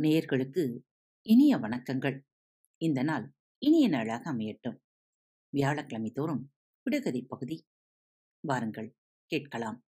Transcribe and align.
நேயர்களுக்கு 0.00 0.80
இனிய 1.22 1.56
வணக்கங்கள். 1.56 2.20
இந்த 2.76 3.02
நாள் 3.02 3.34
இனிய 3.58 3.88
நாளாக 3.88 4.32
அமையட்டும். 4.32 4.78
வியாழக்கிழமை 5.48 6.10
தோறும் 6.10 6.52
விடுகதை 6.82 7.24
பகுதி. 7.28 7.66
வாருங்கள் 8.40 8.96
கேட்கலாம். 9.26 9.84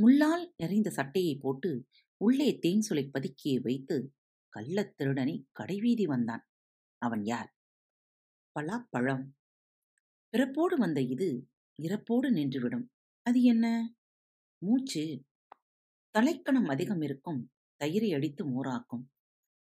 முள்ளால் 0.00 0.52
நிறைந்த 0.56 0.90
சட்டையை 0.90 1.36
போட்டு 1.36 1.88
உள்ளே 2.16 2.58
தேன் 2.58 2.86
சுளை 2.88 3.10
பதுக்கியை 3.12 3.60
வைத்து 3.62 4.14
கள்ளத் 4.48 4.96
திருடனை 4.96 5.48
கடைவீதி 5.52 6.04
வந்தான். 6.04 6.48
அவன் 6.98 7.24
யார்? 7.24 7.56
பலாப்பழம். 8.60 9.26
பிறப்போடு 10.32 10.78
வந்த 10.78 11.00
இது 11.00 11.50
இறப்போடு 11.82 12.30
நின்றுவிடும். 12.30 12.86
அது 13.22 13.42
என்ன? 13.42 13.94
மூச்சு. 14.58 15.24
தலைக்கணம் 16.10 16.68
அதிகம் 16.68 17.00
இருக்கும். 17.00 17.52
தயிரை 17.84 18.14
அடித்து 18.14 18.44
மோராக்கும். 18.46 19.10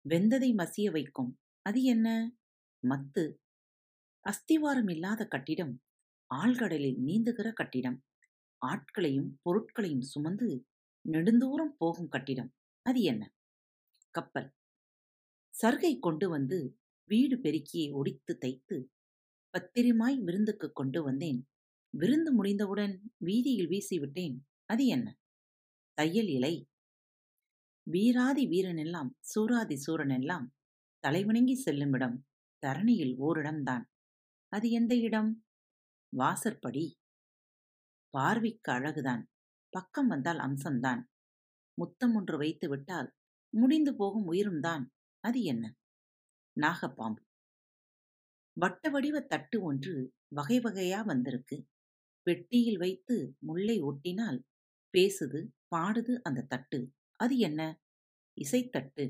வெந்ததை 0.10 0.54
மசிய 0.56 0.92
வைக்கும். 0.92 1.40
அது 1.62 1.84
என்ன? 1.84 2.38
மத்து. 2.90 3.36
அஸ்திவாரம் 4.20 4.90
இல்லாத 4.90 5.26
கட்டிடம் 5.26 5.82
ஆழ்கடலில் 6.36 6.98
நீந்துகிற 7.06 7.54
கட்டிடம். 7.54 8.04
ஆட்களையும் 8.58 9.40
பொருட்களையும் 9.42 10.02
சுமந்து 10.02 10.66
நெடுந்தூரம் 11.12 11.76
போகும் 11.78 12.08
கட்டிடம். 12.08 12.54
அது 12.82 13.02
என்ன? 13.02 13.34
கப்பல். 14.12 14.54
சர்க்கை 15.62 16.00
கொண்டு 16.00 16.30
வந்து 16.30 16.80
வீடு 17.04 17.38
பெருக்கியை 17.38 17.92
ஒடித்து 17.92 18.38
தைத்து 18.38 18.92
பத்திரமாய் 19.50 20.20
விருந்துக்கு 20.20 20.72
கொண்டு 20.72 21.04
வந்தேன். 21.04 21.50
விருந்து 21.90 22.34
முடிந்தவுடன் 22.34 23.14
வீதியில் 23.18 23.68
வீசிவிட்டேன். 23.68 24.38
அது 24.66 24.86
என்ன? 24.86 25.18
தையல் 25.94 26.28
இலை. 26.28 26.71
வீராதி 27.84 28.48
வீரனெல்லாம் 28.48 29.10
சூராதி 29.22 29.78
சூரனெல்லாம் 29.88 30.48
தலைவணங்கி 31.08 31.54
செல்லும் 31.54 31.94
இடம் 31.94 32.26
தரணியில் 32.66 33.16
ஓரிடம்தான். 33.20 33.84
அது 34.48 34.70
எந்த 34.70 34.96
இடம்? 34.96 35.46
வாசற்படி. 36.10 37.00
பார்வைக்கு 38.10 38.72
அழகுதான். 38.72 39.24
பக்கம் 39.70 40.08
வந்தால் 40.08 40.38
அம்சம்தான். 40.38 41.02
முத்தம் 41.74 42.16
ஒன்று 42.16 42.38
வைத்து 42.38 42.70
விட்டால் 42.70 43.14
முடிந்து 43.50 43.96
போகும் 43.96 44.32
உயிரும்தான். 44.32 44.86
அது 45.20 45.44
என்ன? 45.44 45.76
நாகப்பாம்பு. 46.62 47.24
வட்ட 48.54 48.90
வடிவ 48.90 49.20
தட்டு 49.20 49.62
ஒன்று 49.62 50.14
வகை 50.28 50.60
வகையா 50.60 51.06
வந்திருக்கு. 51.06 51.68
பெட்டியில் 52.24 52.78
வைத்து 52.78 53.36
முல்லை 53.40 53.82
ஒட்டினால் 53.82 54.40
பேசுது 54.98 55.48
பாடுது 55.76 56.22
அந்த 56.22 56.42
தட்டு. 56.42 56.94
அது 57.22 57.38
என்ன? 57.38 57.82
இசைத்தட்டு. 58.38 59.04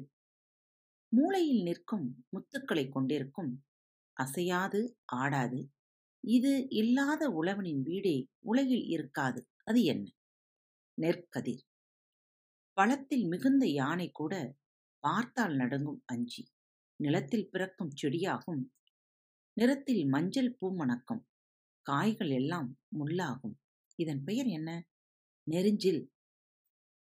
மூளையில் 1.07 1.61
நிற்கும் 1.61 2.25
முத்துக்களை 2.29 2.89
கொண்டிருக்கும். 2.89 3.65
அசையாது 4.13 4.97
ஆடாது. 5.05 5.71
இது 6.27 6.65
இல்லாத 6.69 7.29
உழவனின் 7.29 7.81
வீடே 7.81 8.27
உலகில் 8.39 8.83
இருக்காது. 8.83 9.49
அது 9.63 9.83
என்ன? 9.83 10.11
நெற்கதிர். 11.01 11.63
பழத்தில் 12.73 13.25
மிகுந்த 13.27 13.67
யானை 13.67 14.09
கூட 14.11 14.55
பார்த்தால் 14.99 15.55
நடுங்கும் 15.55 16.03
அஞ்சி. 16.05 16.43
நிலத்தில் 16.95 17.49
பிறக்கும் 17.49 17.93
செடியாகும். 18.01 18.63
நிறத்தில் 19.53 20.05
மஞ்சள் 20.05 20.55
பூ 20.59 20.75
மணக்கும் 20.75 21.27
காய்கள் 21.81 22.29
எல்லாம் 22.29 22.79
முள்ளாகும். 22.99 23.55
இதன் 23.95 24.23
பெயர் 24.23 24.45
என்ன? 24.45 24.69
நெருஞ்சில். 25.43 26.11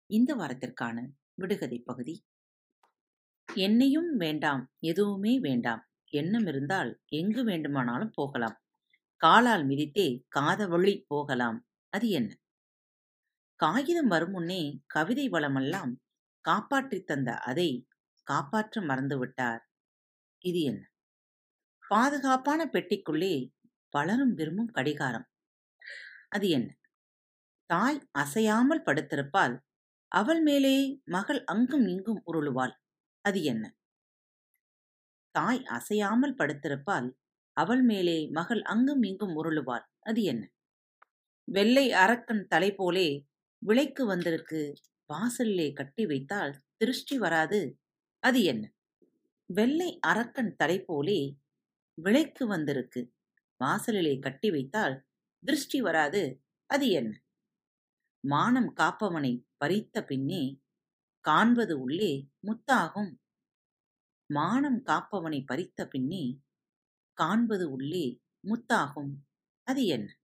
இந்த 0.10 0.36
வாரத்திற்கான 0.36 1.08
விடுகதை 1.34 1.80
பகுதி. 1.80 2.26
என்னையும் 3.54 4.18
வேண்டாம் 4.18 4.72
எதுவுமே 4.80 5.40
வேண்டாம். 5.40 5.88
எண்ணம் 6.06 6.48
இருந்தால் 6.48 7.02
எங்கு 7.06 7.44
வேண்டுமானாலும் 7.44 8.12
போகலாம். 8.14 8.62
காலால் 9.18 9.66
மிதித்தே 9.66 10.26
காதவழி 10.36 11.04
போகலாம். 11.08 11.68
அது 11.90 12.10
என்ன? 12.10 12.40
காகிதம் 13.56 14.08
வரும் 14.08 14.32
முன்னே 14.32 14.82
கவிதை 14.86 15.30
வளமெல்லாம் 15.30 15.96
காப்பாற்றித் 16.42 17.06
தந்த 17.06 17.38
அதை 17.38 17.88
காப்பாற்ற 18.24 18.82
மறந்துவிட்டார். 18.82 19.60
இது 20.40 20.62
என்ன? 20.62 20.92
பாதுகாப்பான 21.88 22.66
பெட்டிக்குள்ளே 22.66 23.54
பலரும் 23.90 24.34
விரும்பும் 24.34 24.72
கடிகாரம். 24.72 25.28
அது 26.30 26.50
என்ன? 26.50 26.78
தாய் 27.66 28.08
அசையாமல் 28.12 28.84
படுத்திருப்பால் 28.84 29.60
அவள் 30.08 30.42
மேலே 30.42 31.02
மகள் 31.06 31.44
அங்கும் 31.44 31.88
இங்கும் 31.88 32.24
உருளுவாள். 32.34 32.74
அது 33.22 33.44
என்ன? 33.44 33.76
தாய் 35.32 35.64
அசையாமல் 35.64 36.36
படுத்திருப்பால் 36.36 37.14
அவள் 37.54 37.82
மேலே 37.82 38.30
மகள் 38.30 38.62
அங்கும் 38.62 39.04
இங்கும் 39.04 39.44
உருளுவாள். 39.44 39.86
அது 40.00 40.24
என்ன? 40.24 40.52
வெள்ளை 41.44 41.92
அரக்கன் 41.92 42.48
தலை 42.48 42.76
போலே 42.76 43.28
விளைக்கு 43.58 44.06
வந்திருக்கு. 44.06 44.74
வாசலிலே 45.06 45.74
கட்டி 45.74 46.06
வைத்தால் 46.06 46.64
திருஷ்டி 46.78 47.18
வராது. 47.18 47.80
அது 48.20 48.44
என்ன? 48.44 48.74
வெள்ளை 49.46 50.00
அரக்கன் 50.00 50.56
தலை 50.56 50.82
போலே 50.82 51.38
விளைக்கு 51.94 52.48
வந்திருக்கு. 52.48 53.14
வாசலிலே 53.58 54.20
கட்டி 54.20 54.52
வைத்தால் 54.52 55.06
திருஷ்டி 55.46 55.82
வராது. 55.82 56.44
அது 56.66 56.90
என்ன? 56.90 57.22
மானம் 58.28 58.76
காப்பவனை 58.76 59.47
பறித்த 59.66 60.06
பின்னே 60.06 60.62
காண்பது 61.20 61.80
உள்ளே 61.80 62.30
முத்தாகும். 62.44 63.18
மானம் 64.34 64.84
காப்பவனை 64.86 65.44
பறித்த 65.46 65.86
பின்னே 65.86 66.42
காண்பது 67.14 67.72
உள்ளே 67.72 68.22
முத்தாகும். 68.44 69.14
அது 69.64 69.86
என்ன? 69.86 70.20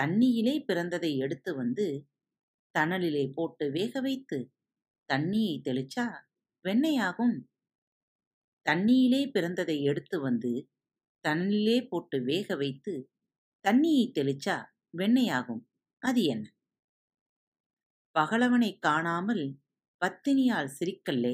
தண்ணியிலே 0.00 0.64
பிறந்ததை 0.68 1.16
எடுத்து 1.16 1.56
வந்து 1.56 2.08
தணலிலே 2.78 3.32
போட்டு 3.34 3.70
வேக 3.70 4.00
வைத்து 4.00 4.52
தண்ணியை 5.12 5.60
தெளிச்சா 5.62 6.06
வெண்ணையாகும். 6.64 7.38
தண்ணியிலே 8.70 9.30
பிறந்ததை 9.34 9.82
எடுத்து 9.82 10.20
வந்து 10.20 10.70
தணலிலே 11.28 11.88
போட்டு 11.88 12.22
வேக 12.22 12.56
வைத்து 12.56 13.10
தண்ணியை 13.68 14.12
தெளிச்சா 14.12 14.64
வெண்ணையாகும். 14.96 15.64
அது 15.98 16.24
என்ன? 16.24 16.52
பகலவனை 18.18 18.78
காணாமல் 18.78 19.44
பத்தினியால் 20.00 20.70
சிரிக்கல்லே 20.78 21.32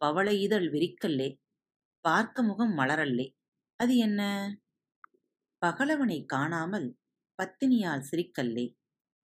பவள 0.00 0.32
இதழ் 0.32 0.66
விரிக்கல்லே 0.68 1.28
பார்க்க 2.04 2.42
முகம் 2.42 2.78
மலரல்லே. 2.78 3.26
அது 3.76 3.96
என்ன? 3.96 4.20
பகலவனை 5.62 6.24
காணாமல் 6.24 6.88
பத்தினியால் 7.38 8.04
சிரிக்கல்லே 8.10 8.66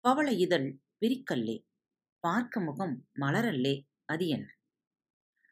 பவள 0.06 0.32
இதழ் 0.32 0.80
விரிக்கல்லே 1.02 1.58
பார்க்க 2.24 2.60
முகம் 2.60 2.96
மலரல்லே. 3.20 3.76
அது 4.06 4.28
என்ன? 4.28 4.48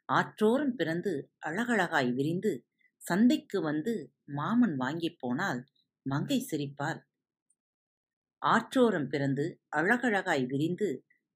ஆற்றோரம் 0.10 0.76
பிறந்து 0.76 1.14
அழகழகாய் 1.40 2.12
விரிந்து 2.12 2.66
சந்தைக்கு 3.02 3.62
வந்து 3.62 3.94
மாமன் 4.32 4.76
வாங்கிப் 4.76 5.20
போனால் 5.20 5.62
மங்கை 6.06 6.40
சிரிப்பாள் 6.52 7.00
ஆற்றோரம் 8.42 9.08
பிறந்து 9.08 9.46
அழகழகாய் 9.70 10.46
விரிந்து 10.46 10.90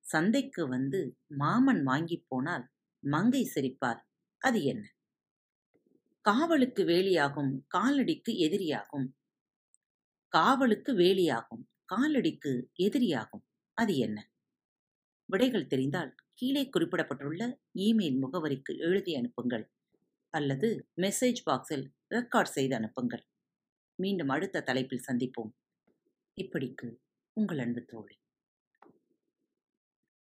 சந்தைக்கு 0.04 0.68
வந்து 0.68 1.18
மாமன் 1.28 1.84
வாங்கிப் 1.84 2.26
போனால் 2.28 2.70
மங்கை 3.00 3.52
சிரிப்பார். 3.56 4.02
அது 4.38 4.64
என்ன? 4.64 4.94
காவலுக்கு 6.22 6.84
வேலியாகும் 6.84 7.52
காலடிக்கு 7.78 8.32
எதிரியாகும். 8.32 9.08
காவலுக்கு 10.28 10.94
வேலியாகும் 10.94 11.64
காலடிக்கு 11.96 12.66
எதிரியாகும். 12.78 13.44
அது 13.74 13.98
என்ன? 13.98 14.32
விடைகள் 15.26 15.68
தெரிந்தால் 15.68 16.16
கீழே 16.34 16.70
குறிப்பிடப்பட்டுள்ள 16.70 17.60
இமெயில் 17.76 18.20
முகவரிக்கு 18.22 18.78
எழுதி 18.78 19.16
அனுப்புங்கள் 19.16 19.72
அல்லது 20.30 20.90
மெசேஜ் 20.98 21.42
பாக்ஸில் 21.52 21.86
ரெக்கார்ட் 22.10 22.54
செய்து 22.58 22.76
அனுப்புங்கள். 22.76 23.26
மீண்டும் 23.96 24.30
அடுத்த 24.30 24.62
தலைப்பில் 24.62 25.04
சந்திப்போம். 25.08 25.52
இப்படிக்கு 26.42 26.98
உங்கள் 27.34 27.58
அன்பு 27.58 27.84
தோழி. 27.84 28.16